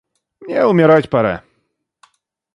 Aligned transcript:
Мне 0.39 0.65
умирать 0.65 1.11
пора. 1.11 1.43